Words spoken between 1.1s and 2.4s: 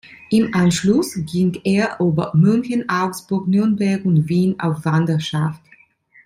ging er über